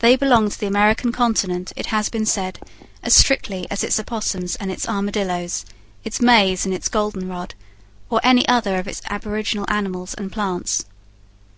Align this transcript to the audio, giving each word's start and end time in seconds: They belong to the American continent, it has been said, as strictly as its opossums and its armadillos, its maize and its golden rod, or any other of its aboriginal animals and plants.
They 0.00 0.14
belong 0.16 0.50
to 0.50 0.60
the 0.60 0.66
American 0.66 1.10
continent, 1.10 1.72
it 1.74 1.86
has 1.86 2.10
been 2.10 2.26
said, 2.26 2.58
as 3.02 3.14
strictly 3.14 3.66
as 3.70 3.82
its 3.82 3.98
opossums 3.98 4.56
and 4.56 4.70
its 4.70 4.86
armadillos, 4.86 5.64
its 6.04 6.20
maize 6.20 6.66
and 6.66 6.74
its 6.74 6.90
golden 6.90 7.28
rod, 7.28 7.54
or 8.10 8.20
any 8.22 8.46
other 8.46 8.76
of 8.76 8.86
its 8.86 9.00
aboriginal 9.08 9.64
animals 9.70 10.12
and 10.12 10.30
plants. 10.30 10.84